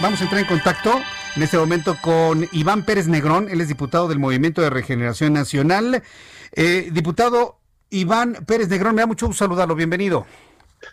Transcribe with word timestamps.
Vamos 0.00 0.20
a 0.20 0.24
entrar 0.24 0.40
en 0.40 0.46
contacto 0.46 1.00
en 1.34 1.42
este 1.42 1.58
momento 1.58 1.96
con 2.00 2.48
Iván 2.52 2.84
Pérez 2.84 3.08
Negrón, 3.08 3.48
él 3.50 3.60
es 3.60 3.66
diputado 3.66 4.06
del 4.06 4.20
Movimiento 4.20 4.62
de 4.62 4.70
Regeneración 4.70 5.32
Nacional. 5.32 6.04
Eh, 6.52 6.88
diputado 6.92 7.58
Iván 7.90 8.44
Pérez 8.46 8.68
Negrón, 8.68 8.94
me 8.94 9.02
da 9.02 9.06
mucho 9.08 9.26
gusto 9.26 9.44
saludarlo, 9.44 9.74
bienvenido. 9.74 10.24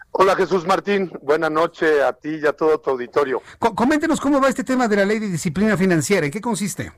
Hola 0.10 0.36
Jesús 0.36 0.66
Martín, 0.66 1.12
buena 1.22 1.52
noche 1.52 2.02
a 2.02 2.14
ti 2.14 2.40
y 2.42 2.48
a 2.48 2.54
todo 2.54 2.80
tu 2.80 2.90
auditorio. 2.90 3.44
coméntenos 3.60 4.20
cómo 4.20 4.42
va 4.42 4.50
este 4.50 4.64
tema 4.64 4.88
de 4.88 4.96
la 4.96 5.06
ley 5.06 5.20
de 5.20 5.30
disciplina 5.30 5.78
financiera, 5.78 6.26
¿en 6.26 6.32
qué 6.32 6.42
consiste? 6.42 6.92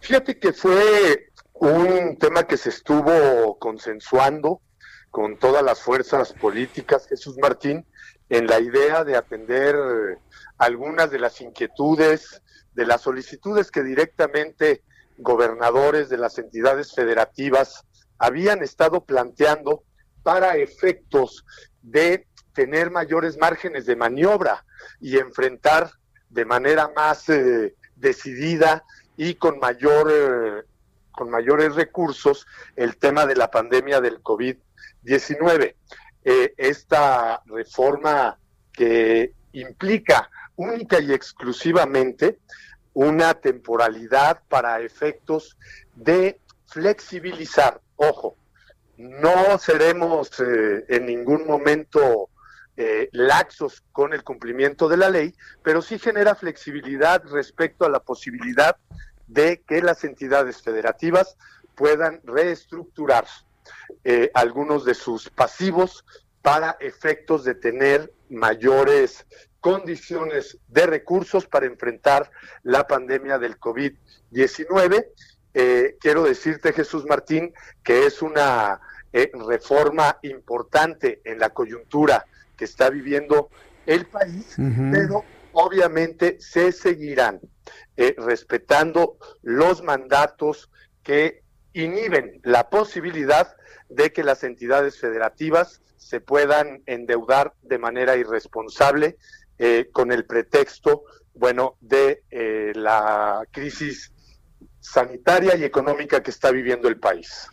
Fíjate 0.00 0.38
que 0.38 0.54
fue 0.54 1.30
un 1.52 2.16
tema 2.18 2.44
que 2.44 2.56
se 2.56 2.70
estuvo 2.70 3.58
consensuando 3.58 4.62
con 5.14 5.36
todas 5.36 5.62
las 5.62 5.80
fuerzas 5.80 6.32
políticas, 6.32 7.06
Jesús 7.06 7.38
Martín, 7.38 7.86
en 8.30 8.48
la 8.48 8.58
idea 8.58 9.04
de 9.04 9.16
atender 9.16 9.76
algunas 10.58 11.08
de 11.12 11.20
las 11.20 11.40
inquietudes, 11.40 12.42
de 12.74 12.84
las 12.84 13.02
solicitudes 13.02 13.70
que 13.70 13.84
directamente 13.84 14.82
gobernadores 15.18 16.08
de 16.08 16.18
las 16.18 16.36
entidades 16.38 16.92
federativas 16.92 17.84
habían 18.18 18.64
estado 18.64 19.04
planteando 19.04 19.84
para 20.24 20.56
efectos 20.56 21.46
de 21.80 22.26
tener 22.52 22.90
mayores 22.90 23.38
márgenes 23.38 23.86
de 23.86 23.94
maniobra 23.94 24.64
y 25.00 25.18
enfrentar 25.18 25.92
de 26.28 26.44
manera 26.44 26.90
más 26.96 27.28
eh, 27.28 27.76
decidida 27.94 28.82
y 29.16 29.36
con 29.36 29.60
mayor 29.60 30.10
eh, 30.12 30.64
con 31.12 31.30
mayores 31.30 31.76
recursos 31.76 32.48
el 32.74 32.96
tema 32.96 33.26
de 33.26 33.36
la 33.36 33.48
pandemia 33.48 34.00
del 34.00 34.20
COVID-19. 35.04 35.74
Eh, 36.24 36.54
esta 36.56 37.42
reforma 37.46 38.38
que 38.72 39.34
implica 39.52 40.30
única 40.56 41.00
y 41.00 41.12
exclusivamente 41.12 42.38
una 42.94 43.34
temporalidad 43.34 44.40
para 44.48 44.80
efectos 44.80 45.58
de 45.94 46.40
flexibilizar, 46.66 47.80
ojo, 47.96 48.36
no 48.96 49.58
seremos 49.58 50.30
eh, 50.40 50.84
en 50.88 51.06
ningún 51.06 51.46
momento 51.46 52.30
eh, 52.76 53.08
laxos 53.12 53.82
con 53.92 54.14
el 54.14 54.22
cumplimiento 54.24 54.88
de 54.88 54.96
la 54.96 55.10
ley, 55.10 55.34
pero 55.62 55.82
sí 55.82 55.98
genera 55.98 56.34
flexibilidad 56.34 57.22
respecto 57.24 57.84
a 57.84 57.90
la 57.90 58.00
posibilidad 58.00 58.76
de 59.26 59.62
que 59.66 59.82
las 59.82 60.04
entidades 60.04 60.62
federativas 60.62 61.36
puedan 61.74 62.20
reestructurar 62.24 63.26
eh, 64.04 64.30
algunos 64.34 64.84
de 64.84 64.94
sus 64.94 65.30
pasivos 65.30 66.04
para 66.42 66.76
efectos 66.80 67.44
de 67.44 67.54
tener 67.54 68.12
mayores 68.28 69.26
condiciones 69.60 70.58
de 70.68 70.86
recursos 70.86 71.46
para 71.46 71.66
enfrentar 71.66 72.30
la 72.62 72.86
pandemia 72.86 73.38
del 73.38 73.58
COVID-19 73.58 75.06
eh, 75.54 75.96
quiero 76.00 76.24
decirte, 76.24 76.72
Jesús 76.72 77.06
Martín, 77.06 77.54
que 77.84 78.06
es 78.06 78.22
una 78.22 78.80
eh, 79.12 79.30
reforma 79.48 80.18
importante 80.22 81.20
en 81.24 81.38
la 81.38 81.50
coyuntura 81.50 82.26
que 82.56 82.64
está 82.64 82.90
viviendo 82.90 83.50
el 83.86 84.06
país, 84.06 84.56
pero 84.90 85.24
obviamente 85.52 86.38
se 86.40 86.72
seguirán 86.72 87.40
eh, 87.96 88.14
respetando 88.18 89.16
los 89.42 89.82
mandatos 89.82 90.70
que 91.04 91.43
inhiben 91.74 92.40
la 92.42 92.70
posibilidad 92.70 93.54
de 93.90 94.12
que 94.12 94.24
las 94.24 94.42
entidades 94.42 94.98
federativas 94.98 95.82
se 95.96 96.20
puedan 96.20 96.82
endeudar 96.86 97.52
de 97.62 97.78
manera 97.78 98.16
irresponsable 98.16 99.18
con 99.92 100.10
el 100.10 100.24
pretexto, 100.24 101.04
bueno, 101.34 101.76
de 101.80 102.22
la 102.74 103.46
crisis 103.50 104.12
sanitaria 104.80 105.56
y 105.56 105.64
económica 105.64 106.22
que 106.22 106.30
está 106.30 106.50
viviendo 106.50 106.88
el 106.88 106.98
país. 106.98 107.48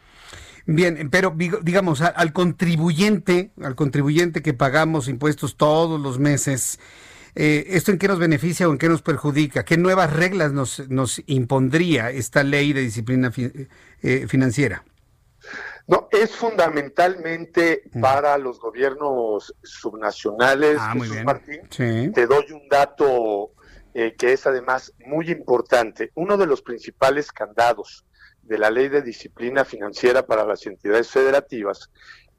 Bien, 0.66 1.10
pero 1.10 1.36
digamos, 1.62 2.02
al 2.02 2.34
contribuyente, 2.34 3.52
al 3.62 3.76
contribuyente 3.76 4.42
que 4.42 4.54
pagamos 4.54 5.08
impuestos 5.08 5.58
todos 5.58 6.00
los 6.00 6.20
meses, 6.20 6.80
eh, 7.36 7.66
¿esto 7.70 7.92
en 7.92 7.98
qué 7.98 8.08
nos 8.08 8.20
beneficia 8.20 8.68
o 8.68 8.72
en 8.72 8.78
qué 8.78 8.90
nos 8.90 9.02
perjudica? 9.02 9.64
¿Qué 9.64 9.78
nuevas 9.78 10.14
reglas 10.14 10.52
nos, 10.52 10.90
nos 10.90 11.22
impondría 11.28 12.10
esta 12.10 12.44
ley 12.44 12.74
de 12.74 12.82
disciplina 12.82 13.32
eh, 14.02 14.28
financiera? 14.28 14.84
No, 15.88 16.08
es 16.12 16.36
fundamentalmente 16.36 17.84
mm. 17.92 18.02
para 18.02 18.38
los 18.38 18.60
gobiernos 18.60 19.54
subnacionales. 19.64 20.78
Ah, 20.80 20.94
muy 20.96 21.10
bien. 21.10 21.26
Martín, 21.26 21.62
Te 21.70 22.28
doy 22.28 22.52
un 22.52 22.68
dato 22.70 23.52
eh, 23.94 24.16
que 24.18 24.34
es 24.34 24.46
además 24.46 24.94
muy 25.06 25.32
importante. 25.32 26.12
Uno 26.16 26.38
de 26.38 26.46
los 26.46 26.62
principales 26.62 27.32
candados 27.32 28.06
de 28.44 28.58
la 28.58 28.70
ley 28.70 28.90
de 28.90 29.02
disciplina 29.02 29.66
financiera 29.66 30.26
para 30.26 30.46
las 30.46 30.66
entidades 30.66 31.10
federativas 31.10 31.90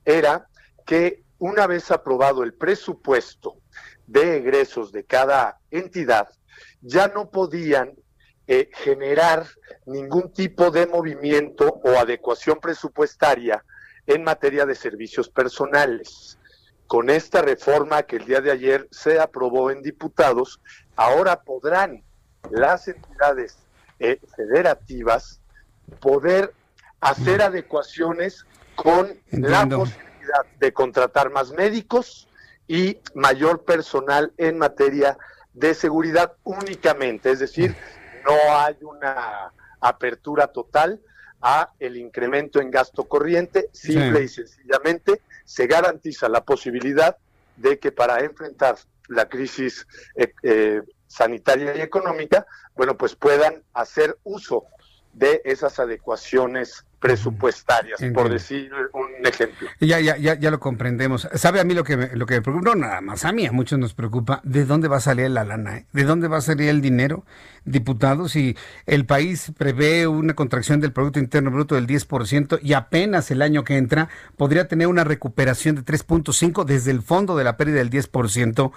era 0.04 0.48
que 0.86 1.22
una 1.38 1.66
vez 1.66 1.90
aprobado 1.90 2.42
el 2.42 2.54
presupuesto 2.54 3.56
de 4.06 4.36
egresos 4.36 4.92
de 4.92 5.04
cada 5.04 5.58
entidad, 5.70 6.28
ya 6.80 7.08
no 7.08 7.30
podían 7.30 7.94
eh, 8.46 8.68
generar 8.72 9.46
ningún 9.86 10.32
tipo 10.32 10.70
de 10.70 10.86
movimiento 10.86 11.80
o 11.84 11.90
adecuación 11.98 12.58
presupuestaria 12.60 13.64
en 14.06 14.24
materia 14.24 14.66
de 14.66 14.74
servicios 14.74 15.28
personales. 15.28 16.38
Con 16.86 17.08
esta 17.08 17.40
reforma 17.40 18.02
que 18.02 18.16
el 18.16 18.26
día 18.26 18.40
de 18.40 18.50
ayer 18.50 18.88
se 18.90 19.20
aprobó 19.20 19.70
en 19.70 19.82
diputados, 19.82 20.60
ahora 20.96 21.42
podrán 21.42 22.02
las 22.50 22.88
entidades 22.88 23.56
eh, 23.98 24.20
federativas 24.36 25.40
poder 26.00 26.52
hacer 27.00 27.42
adecuaciones 27.42 28.44
con 28.74 29.18
la 29.30 29.66
posibilidad 29.66 30.44
de 30.58 30.72
contratar 30.72 31.30
más 31.30 31.52
médicos 31.52 32.28
y 32.68 32.98
mayor 33.14 33.64
personal 33.64 34.32
en 34.36 34.58
materia 34.58 35.16
de 35.52 35.74
seguridad 35.74 36.34
únicamente, 36.44 37.30
es 37.30 37.40
decir, 37.40 37.74
no 38.24 38.56
hay 38.56 38.76
una 38.82 39.52
apertura 39.80 40.46
total 40.46 41.00
a 41.40 41.72
el 41.80 41.96
incremento 41.96 42.60
en 42.60 42.70
gasto 42.70 43.04
corriente, 43.04 43.68
simple 43.72 44.22
y 44.22 44.28
sencillamente 44.28 45.20
se 45.44 45.66
garantiza 45.66 46.28
la 46.28 46.44
posibilidad 46.44 47.16
de 47.56 47.78
que 47.78 47.92
para 47.92 48.20
enfrentar 48.20 48.76
la 49.08 49.28
crisis 49.28 49.86
eh, 50.14 50.32
eh, 50.42 50.82
sanitaria 51.06 51.76
y 51.76 51.80
económica, 51.80 52.46
bueno, 52.74 52.96
pues 52.96 53.14
puedan 53.14 53.62
hacer 53.74 54.16
uso 54.22 54.64
de 55.12 55.42
esas 55.44 55.78
adecuaciones 55.78 56.86
presupuestarias, 56.98 58.00
por 58.14 58.30
decir 58.30 58.72
un 58.92 59.01
ejemplo. 59.26 59.68
Ya, 59.80 60.00
ya, 60.00 60.16
ya, 60.16 60.38
ya 60.38 60.50
lo 60.50 60.60
comprendemos. 60.60 61.28
¿Sabe 61.34 61.60
a 61.60 61.64
mí 61.64 61.74
lo 61.74 61.84
que 61.84 61.96
me, 61.96 62.10
lo 62.14 62.26
que 62.26 62.34
me 62.34 62.42
preocupa? 62.42 62.70
No, 62.70 62.74
nada 62.74 63.00
más 63.00 63.24
a 63.24 63.32
mí, 63.32 63.46
a 63.46 63.52
muchos 63.52 63.78
nos 63.78 63.94
preocupa. 63.94 64.40
¿De 64.44 64.64
dónde 64.64 64.88
va 64.88 64.98
a 64.98 65.00
salir 65.00 65.30
la 65.30 65.44
lana? 65.44 65.78
Eh? 65.78 65.86
¿De 65.92 66.04
dónde 66.04 66.28
va 66.28 66.38
a 66.38 66.40
salir 66.40 66.68
el 66.68 66.80
dinero, 66.80 67.24
diputados? 67.64 68.32
Si 68.32 68.56
el 68.86 69.06
país 69.06 69.52
prevé 69.56 70.06
una 70.06 70.34
contracción 70.34 70.80
del 70.80 70.92
Producto 70.92 71.18
Interno 71.18 71.50
Bruto 71.50 71.74
del 71.74 71.86
10% 71.86 72.60
y 72.62 72.72
apenas 72.72 73.30
el 73.30 73.42
año 73.42 73.64
que 73.64 73.76
entra 73.76 74.08
podría 74.36 74.68
tener 74.68 74.86
una 74.86 75.04
recuperación 75.04 75.76
de 75.76 75.84
3.5 75.84 76.64
desde 76.64 76.90
el 76.90 77.02
fondo 77.02 77.36
de 77.36 77.44
la 77.44 77.56
pérdida 77.56 77.78
del 77.78 77.90
10%, 77.90 78.72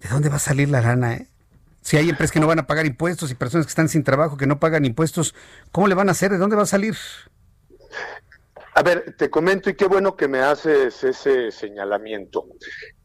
¿de 0.00 0.08
dónde 0.08 0.28
va 0.28 0.36
a 0.36 0.40
salir 0.40 0.68
la 0.68 0.80
lana? 0.80 1.14
Eh? 1.14 1.28
Si 1.82 1.96
hay 1.96 2.08
empresas 2.08 2.32
que 2.32 2.40
no 2.40 2.46
van 2.46 2.60
a 2.60 2.66
pagar 2.66 2.86
impuestos 2.86 3.30
y 3.30 3.34
personas 3.34 3.66
que 3.66 3.70
están 3.70 3.88
sin 3.88 4.04
trabajo 4.04 4.36
que 4.36 4.46
no 4.46 4.60
pagan 4.60 4.84
impuestos, 4.84 5.34
¿cómo 5.72 5.88
le 5.88 5.94
van 5.94 6.08
a 6.08 6.12
hacer? 6.12 6.30
¿De 6.30 6.38
dónde 6.38 6.56
va 6.56 6.62
a 6.62 6.66
salir? 6.66 6.96
A 8.74 8.82
ver, 8.82 9.14
te 9.18 9.28
comento 9.28 9.68
y 9.68 9.74
qué 9.74 9.86
bueno 9.86 10.16
que 10.16 10.28
me 10.28 10.40
haces 10.40 11.04
ese 11.04 11.50
señalamiento. 11.50 12.46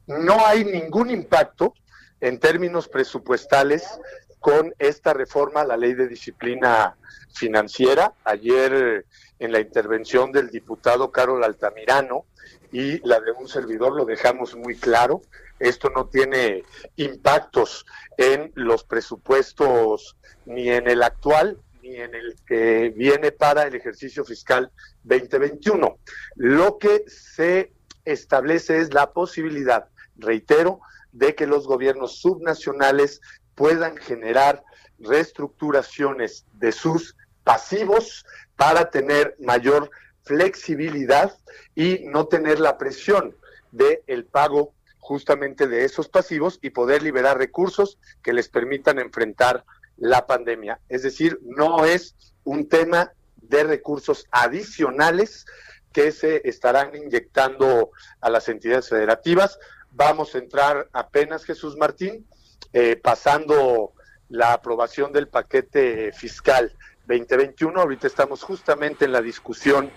No 0.07 0.45
hay 0.45 0.63
ningún 0.63 1.09
impacto 1.09 1.73
en 2.21 2.39
términos 2.39 2.87
presupuestales 2.87 3.99
con 4.39 4.73
esta 4.79 5.13
reforma 5.13 5.61
a 5.61 5.65
la 5.65 5.75
ley 5.75 5.93
de 5.93 6.07
disciplina 6.07 6.95
financiera. 7.33 8.13
Ayer, 8.23 9.05
en 9.39 9.51
la 9.51 9.59
intervención 9.59 10.31
del 10.31 10.49
diputado 10.49 11.11
Carol 11.11 11.43
Altamirano, 11.43 12.25
y 12.71 13.05
la 13.05 13.19
de 13.19 13.31
un 13.31 13.49
servidor 13.49 13.93
lo 13.93 14.05
dejamos 14.05 14.55
muy 14.55 14.77
claro. 14.77 15.21
Esto 15.59 15.89
no 15.89 16.07
tiene 16.07 16.63
impactos 16.95 17.85
en 18.17 18.53
los 18.55 18.85
presupuestos 18.85 20.15
ni 20.45 20.69
en 20.69 20.89
el 20.89 21.03
actual 21.03 21.59
ni 21.87 22.01
en 22.01 22.13
el 22.15 22.35
que 22.45 22.93
viene 22.95 23.31
para 23.31 23.63
el 23.63 23.75
ejercicio 23.75 24.25
fiscal 24.25 24.71
2021. 25.03 25.97
Lo 26.35 26.77
que 26.77 27.03
se 27.07 27.71
establece 28.05 28.79
es 28.79 28.93
la 28.93 29.11
posibilidad, 29.11 29.89
reitero, 30.17 30.79
de 31.11 31.35
que 31.35 31.47
los 31.47 31.67
gobiernos 31.67 32.19
subnacionales 32.19 33.21
puedan 33.55 33.97
generar 33.97 34.63
reestructuraciones 34.99 36.45
de 36.53 36.71
sus 36.71 37.15
pasivos 37.43 38.25
para 38.55 38.89
tener 38.89 39.35
mayor 39.39 39.89
flexibilidad 40.23 41.37
y 41.75 42.01
no 42.05 42.27
tener 42.27 42.59
la 42.59 42.77
presión 42.77 43.35
del 43.71 43.99
el 44.07 44.25
pago 44.25 44.73
justamente 44.99 45.67
de 45.67 45.85
esos 45.85 46.09
pasivos 46.09 46.59
y 46.61 46.71
poder 46.71 47.01
liberar 47.01 47.37
recursos 47.37 47.97
que 48.21 48.33
les 48.33 48.49
permitan 48.49 48.99
enfrentar 48.99 49.63
la 49.97 50.25
pandemia. 50.25 50.79
Es 50.89 51.03
decir, 51.03 51.39
no 51.43 51.85
es 51.85 52.15
un 52.43 52.67
tema 52.67 53.11
de 53.35 53.63
recursos 53.63 54.25
adicionales 54.31 55.45
que 55.91 56.11
se 56.11 56.47
estarán 56.47 56.95
inyectando 56.95 57.91
a 58.21 58.29
las 58.29 58.47
entidades 58.49 58.89
federativas. 58.89 59.57
Vamos 59.91 60.35
a 60.35 60.37
entrar 60.37 60.87
apenas, 60.93 61.43
Jesús 61.43 61.75
Martín, 61.77 62.25
eh, 62.73 62.95
pasando 62.95 63.93
la 64.29 64.53
aprobación 64.53 65.11
del 65.11 65.27
paquete 65.27 66.11
fiscal 66.11 66.71
2021. 67.07 67.81
Ahorita 67.81 68.07
estamos 68.07 68.43
justamente 68.43 69.05
en 69.05 69.13
la 69.13 69.21
discusión 69.21 69.89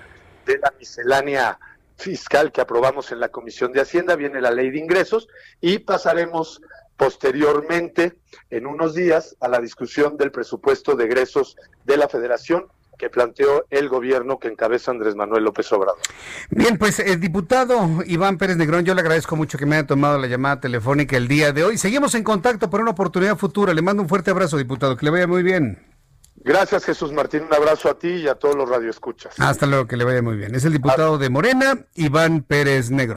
de 0.46 0.58
la 0.58 0.72
miscelánea 0.78 1.58
fiscal 1.96 2.50
que 2.50 2.62
aprobamos 2.62 3.12
en 3.12 3.20
la 3.20 3.28
Comisión 3.28 3.72
de 3.72 3.82
Hacienda, 3.82 4.16
viene 4.16 4.40
la 4.40 4.50
ley 4.50 4.70
de 4.70 4.78
ingresos 4.78 5.28
y 5.60 5.80
pasaremos 5.80 6.62
posteriormente, 7.00 8.18
en 8.50 8.66
unos 8.66 8.94
días, 8.94 9.34
a 9.40 9.48
la 9.48 9.58
discusión 9.58 10.18
del 10.18 10.30
presupuesto 10.30 10.96
de 10.96 11.04
egresos 11.04 11.56
de 11.86 11.96
la 11.96 12.10
Federación 12.10 12.66
que 12.98 13.08
planteó 13.08 13.64
el 13.70 13.88
gobierno 13.88 14.38
que 14.38 14.48
encabeza 14.48 14.90
Andrés 14.90 15.14
Manuel 15.14 15.44
López 15.44 15.72
Obrador. 15.72 15.96
Bien, 16.50 16.76
pues 16.76 16.98
el 16.98 17.18
diputado 17.18 17.88
Iván 18.04 18.36
Pérez 18.36 18.58
Negrón, 18.58 18.84
yo 18.84 18.94
le 18.94 19.00
agradezco 19.00 19.34
mucho 19.34 19.56
que 19.56 19.64
me 19.64 19.76
haya 19.76 19.86
tomado 19.86 20.18
la 20.18 20.26
llamada 20.26 20.60
telefónica 20.60 21.16
el 21.16 21.26
día 21.26 21.54
de 21.54 21.64
hoy. 21.64 21.78
Seguimos 21.78 22.14
en 22.14 22.22
contacto 22.22 22.68
por 22.68 22.82
una 22.82 22.90
oportunidad 22.90 23.38
futura. 23.38 23.72
Le 23.72 23.80
mando 23.80 24.02
un 24.02 24.08
fuerte 24.10 24.30
abrazo, 24.30 24.58
diputado, 24.58 24.94
que 24.98 25.06
le 25.06 25.10
vaya 25.10 25.26
muy 25.26 25.42
bien. 25.42 25.78
Gracias, 26.36 26.84
Jesús 26.84 27.12
Martín. 27.12 27.44
Un 27.44 27.54
abrazo 27.54 27.88
a 27.88 27.98
ti 27.98 28.08
y 28.08 28.28
a 28.28 28.34
todos 28.34 28.56
los 28.56 28.68
radioescuchas. 28.68 29.40
Hasta 29.40 29.64
luego, 29.64 29.86
que 29.86 29.96
le 29.96 30.04
vaya 30.04 30.20
muy 30.20 30.36
bien. 30.36 30.54
Es 30.54 30.66
el 30.66 30.74
diputado 30.74 31.16
de 31.16 31.30
Morena, 31.30 31.86
Iván 31.94 32.42
Pérez 32.42 32.90
Negro. 32.90 33.16